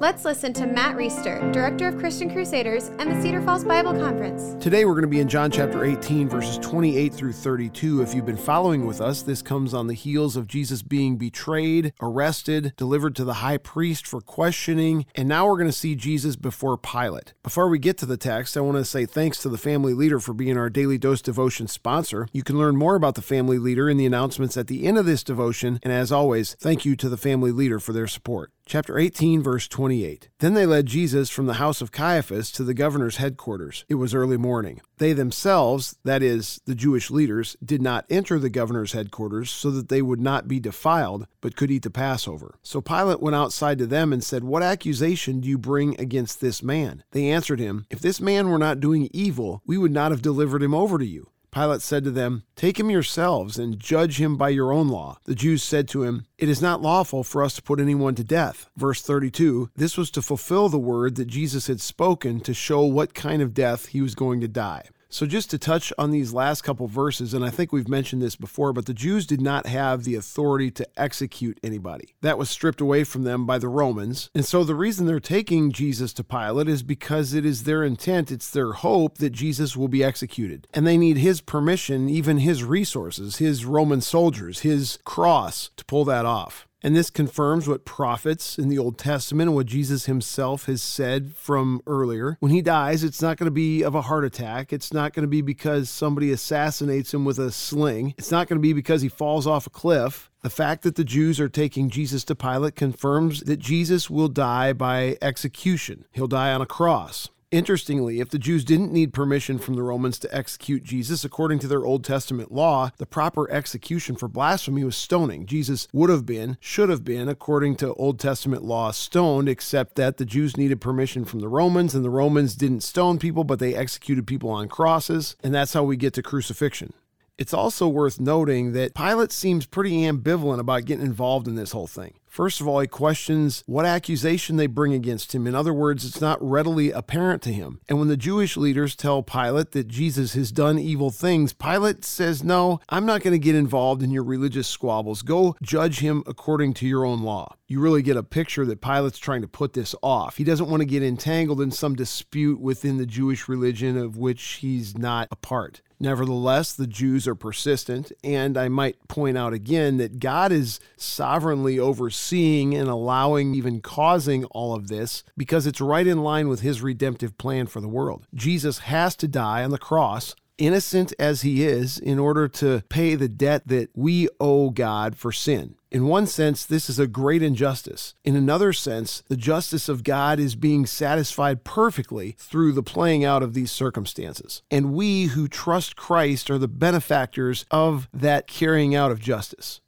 [0.00, 4.54] Let's listen to Matt Reisetter, Director of Christian Crusaders and the Cedar Falls Bible Conference.
[4.62, 8.02] Today we're going to be in John chapter 18, verses 28 through 32.
[8.02, 11.94] If you've been following with us, this comes on the heels of Jesus being betrayed,
[12.00, 16.36] arrested, delivered to the high priest for questioning, and now we're going to see Jesus
[16.36, 17.34] before Pilate.
[17.42, 20.20] Before we get to the text, I want to say thanks to the Family Leader
[20.20, 22.28] for being our Daily Dose Devotion sponsor.
[22.32, 25.06] You can learn more about the Family Leader in the announcements at the end of
[25.06, 28.98] this devotion, and as always, thank you to the Family Leader for their support chapter
[28.98, 30.28] 18, verse 28.
[30.38, 33.84] Then they led Jesus from the house of Caiaphas to the governor's headquarters.
[33.88, 34.80] It was early morning.
[34.98, 39.88] They themselves, that is, the Jewish leaders, did not enter the governor's headquarters so that
[39.88, 42.58] they would not be defiled, but could eat the Passover.
[42.62, 46.62] So Pilate went outside to them and said, What accusation do you bring against this
[46.62, 47.02] man?
[47.12, 50.62] They answered him, If this man were not doing evil, we would not have delivered
[50.62, 51.30] him over to you.
[51.50, 55.18] Pilate said to them, Take him yourselves and judge him by your own law.
[55.24, 58.24] The Jews said to him, It is not lawful for us to put anyone to
[58.24, 58.68] death.
[58.76, 63.14] Verse 32 This was to fulfill the word that Jesus had spoken to show what
[63.14, 64.88] kind of death he was going to die.
[65.10, 68.36] So, just to touch on these last couple verses, and I think we've mentioned this
[68.36, 72.14] before, but the Jews did not have the authority to execute anybody.
[72.20, 74.28] That was stripped away from them by the Romans.
[74.34, 78.30] And so, the reason they're taking Jesus to Pilate is because it is their intent,
[78.30, 80.66] it's their hope that Jesus will be executed.
[80.74, 86.04] And they need his permission, even his resources, his Roman soldiers, his cross to pull
[86.04, 86.67] that off.
[86.82, 91.34] And this confirms what prophets in the Old Testament and what Jesus himself has said
[91.34, 92.36] from earlier.
[92.40, 94.72] When he dies, it's not going to be of a heart attack.
[94.72, 98.14] It's not going to be because somebody assassinates him with a sling.
[98.16, 100.30] It's not going to be because he falls off a cliff.
[100.42, 104.72] The fact that the Jews are taking Jesus to Pilate confirms that Jesus will die
[104.72, 106.04] by execution.
[106.12, 107.28] He'll die on a cross.
[107.50, 111.66] Interestingly, if the Jews didn't need permission from the Romans to execute Jesus, according to
[111.66, 115.46] their Old Testament law, the proper execution for blasphemy was stoning.
[115.46, 120.18] Jesus would have been, should have been, according to Old Testament law, stoned, except that
[120.18, 123.74] the Jews needed permission from the Romans, and the Romans didn't stone people, but they
[123.74, 126.92] executed people on crosses, and that's how we get to crucifixion.
[127.38, 131.86] It's also worth noting that Pilate seems pretty ambivalent about getting involved in this whole
[131.86, 132.12] thing.
[132.28, 135.46] First of all, he questions what accusation they bring against him.
[135.46, 137.80] In other words, it's not readily apparent to him.
[137.88, 142.44] And when the Jewish leaders tell Pilate that Jesus has done evil things, Pilate says,
[142.44, 145.22] No, I'm not going to get involved in your religious squabbles.
[145.22, 147.54] Go judge him according to your own law.
[147.66, 150.38] You really get a picture that Pilate's trying to put this off.
[150.38, 154.42] He doesn't want to get entangled in some dispute within the Jewish religion of which
[154.42, 155.82] he's not a part.
[156.00, 161.78] Nevertheless, the Jews are persistent, and I might point out again that God is sovereignly
[161.78, 166.82] overseeing and allowing, even causing all of this, because it's right in line with his
[166.82, 168.26] redemptive plan for the world.
[168.34, 173.14] Jesus has to die on the cross innocent as he is, in order to pay
[173.14, 175.76] the debt that we owe God for sin.
[175.90, 178.14] In one sense, this is a great injustice.
[178.24, 183.42] In another sense, the justice of God is being satisfied perfectly through the playing out
[183.42, 184.62] of these circumstances.
[184.70, 189.80] And we who trust Christ are the benefactors of that carrying out of justice.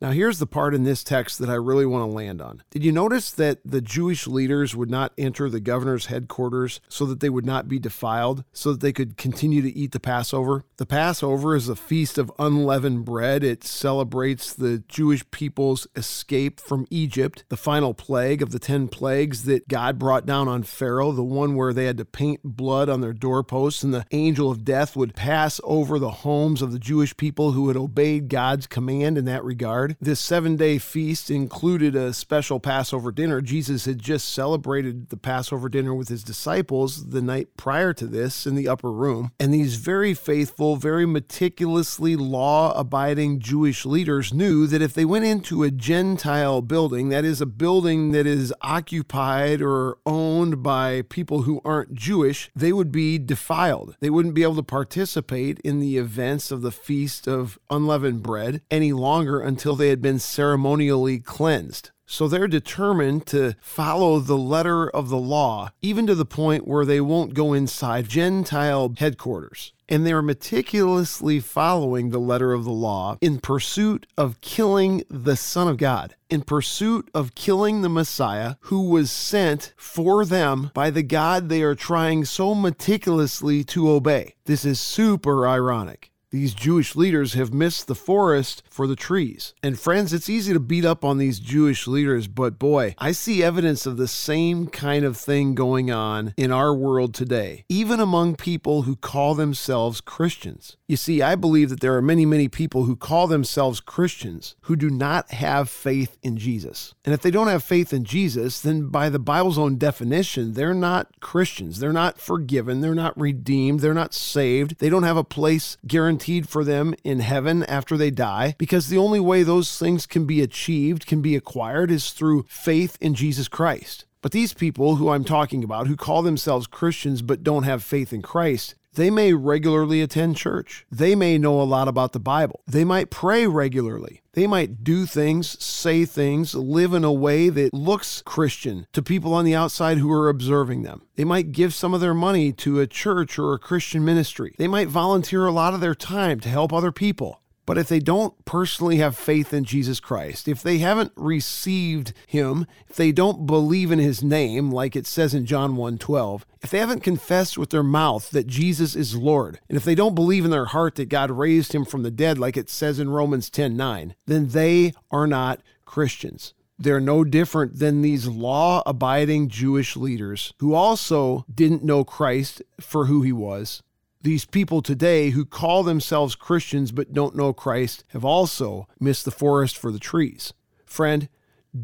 [0.00, 2.62] Now, here's the part in this text that I really want to land on.
[2.70, 7.20] Did you notice that the Jewish leaders would not enter the governor's headquarters so that
[7.20, 10.64] they would not be defiled, so that they could continue to eat the Passover?
[10.76, 13.42] The Passover is a feast of unleavened bread.
[13.42, 19.44] It celebrates the Jewish people's escape from Egypt, the final plague of the 10 plagues
[19.44, 23.00] that God brought down on Pharaoh, the one where they had to paint blood on
[23.00, 27.16] their doorposts, and the angel of death would pass over the homes of the Jewish
[27.16, 29.85] people who had obeyed God's command in that regard.
[30.00, 33.40] This seven day feast included a special Passover dinner.
[33.40, 38.46] Jesus had just celebrated the Passover dinner with his disciples the night prior to this
[38.46, 39.30] in the upper room.
[39.38, 45.24] And these very faithful, very meticulously law abiding Jewish leaders knew that if they went
[45.24, 51.42] into a Gentile building, that is, a building that is occupied or owned by people
[51.42, 53.96] who aren't Jewish, they would be defiled.
[54.00, 58.62] They wouldn't be able to participate in the events of the Feast of Unleavened Bread
[58.70, 61.90] any longer until they had been ceremonially cleansed.
[62.08, 66.84] So they're determined to follow the letter of the law, even to the point where
[66.84, 69.72] they won't go inside Gentile headquarters.
[69.88, 75.66] And they're meticulously following the letter of the law in pursuit of killing the Son
[75.66, 81.02] of God, in pursuit of killing the Messiah who was sent for them by the
[81.02, 84.34] God they are trying so meticulously to obey.
[84.44, 86.12] This is super ironic.
[86.32, 89.54] These Jewish leaders have missed the forest for the trees.
[89.62, 93.44] And friends, it's easy to beat up on these Jewish leaders, but boy, I see
[93.44, 98.34] evidence of the same kind of thing going on in our world today, even among
[98.34, 100.76] people who call themselves Christians.
[100.88, 104.74] You see, I believe that there are many, many people who call themselves Christians who
[104.74, 106.92] do not have faith in Jesus.
[107.04, 110.74] And if they don't have faith in Jesus, then by the Bible's own definition, they're
[110.74, 111.78] not Christians.
[111.78, 112.80] They're not forgiven.
[112.80, 113.80] They're not redeemed.
[113.80, 114.78] They're not saved.
[114.78, 118.88] They don't have a place guaranteed guaranteed for them in heaven after they die because
[118.88, 123.14] the only way those things can be achieved, can be acquired, is through faith in
[123.14, 124.06] Jesus Christ.
[124.22, 128.14] But these people who I'm talking about, who call themselves Christians but don't have faith
[128.14, 130.84] in Christ, they may regularly attend church.
[130.90, 132.60] They may know a lot about the Bible.
[132.66, 134.22] They might pray regularly.
[134.32, 139.32] They might do things, say things, live in a way that looks Christian to people
[139.32, 141.02] on the outside who are observing them.
[141.16, 144.54] They might give some of their money to a church or a Christian ministry.
[144.58, 147.40] They might volunteer a lot of their time to help other people.
[147.66, 152.64] But if they don't personally have faith in Jesus Christ, if they haven't received him,
[152.88, 156.78] if they don't believe in his name like it says in John 1:12, if they
[156.78, 160.52] haven't confessed with their mouth that Jesus is Lord, and if they don't believe in
[160.52, 164.14] their heart that God raised him from the dead like it says in Romans 10:9,
[164.26, 166.54] then they are not Christians.
[166.78, 173.06] They're no different than these law abiding Jewish leaders who also didn't know Christ for
[173.06, 173.82] who he was
[174.26, 179.30] these people today who call themselves Christians but don't know Christ have also missed the
[179.30, 180.52] forest for the trees.
[180.84, 181.28] Friend,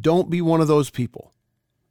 [0.00, 1.32] don't be one of those people.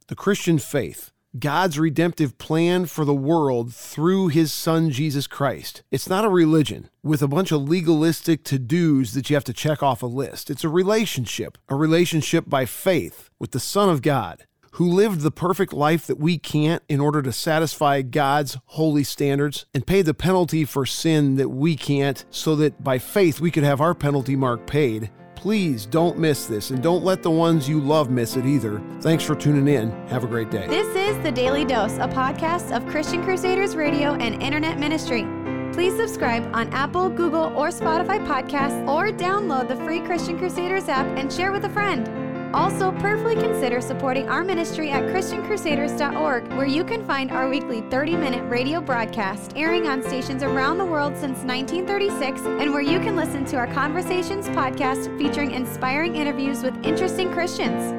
[0.08, 5.82] The Christian faith, God's redemptive plan for the world through his son Jesus Christ.
[5.90, 9.54] It's not a religion with a bunch of legalistic to dos that you have to
[9.54, 10.50] check off a list.
[10.50, 15.30] It's a relationship, a relationship by faith with the Son of God who lived the
[15.30, 20.14] perfect life that we can't in order to satisfy God's holy standards and paid the
[20.14, 24.36] penalty for sin that we can't so that by faith we could have our penalty
[24.36, 25.10] mark paid.
[25.34, 28.80] Please don't miss this and don't let the ones you love miss it either.
[29.00, 29.90] Thanks for tuning in.
[30.08, 30.66] Have a great day.
[30.68, 35.26] This is The Daily Dose, a podcast of Christian Crusaders Radio and Internet Ministry.
[35.72, 41.06] Please subscribe on Apple, Google, or Spotify podcasts or download the free Christian Crusaders app
[41.18, 42.21] and share with a friend.
[42.54, 48.16] Also, prayerfully consider supporting our ministry at ChristianCrusaders.org, where you can find our weekly 30
[48.16, 53.16] minute radio broadcast airing on stations around the world since 1936, and where you can
[53.16, 57.94] listen to our Conversations podcast featuring inspiring interviews with interesting Christians.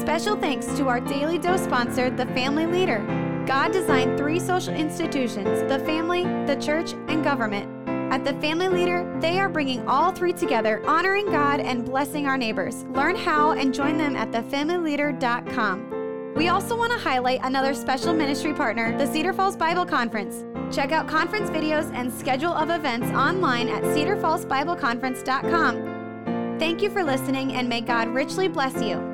[0.00, 2.98] Special thanks to our Daily Dose sponsor, The Family Leader.
[3.46, 7.73] God designed three social institutions the family, the church, and government
[8.14, 12.38] at The Family Leader, they are bringing all three together, honoring God and blessing our
[12.38, 12.84] neighbors.
[12.84, 16.34] Learn how and join them at thefamilyleader.com.
[16.36, 20.44] We also want to highlight another special ministry partner, the Cedar Falls Bible Conference.
[20.72, 26.56] Check out conference videos and schedule of events online at cedarfallsbibleconference.com.
[26.60, 29.13] Thank you for listening and may God richly bless you.